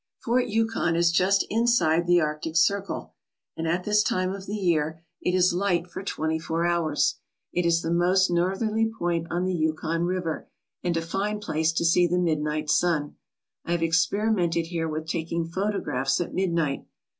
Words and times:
Fort 0.17 0.47
Yukon 0.47 0.95
is 0.95 1.11
just 1.11 1.45
inside 1.51 2.07
the 2.07 2.19
Arctic 2.19 2.55
Circle, 2.57 3.13
and 3.55 3.67
at 3.67 3.83
this 3.83 4.01
time 4.01 4.33
of 4.33 4.47
the 4.47 4.55
year 4.55 5.03
it 5.21 5.35
is 5.35 5.53
light 5.53 5.85
for 5.85 6.01
twenty 6.01 6.39
four 6.39 6.65
hours. 6.65 7.19
It 7.53 7.67
is 7.67 7.83
the 7.83 7.91
most 7.91 8.31
northerly 8.31 8.91
point 8.97 9.27
on 9.29 9.45
the 9.45 9.53
Yukon 9.53 10.05
River 10.05 10.49
and 10.83 10.97
a 10.97 11.03
fine 11.03 11.39
place 11.39 11.71
to 11.73 11.85
see 11.85 12.07
the 12.07 12.17
midnight 12.17 12.67
sun. 12.71 13.17
I 13.63 13.73
have 13.73 13.83
experimented 13.83 14.65
here 14.65 14.89
with 14.89 15.05
taking 15.05 15.45
photographs 15.45 16.19
at 16.19 16.33
midnight. 16.33 16.87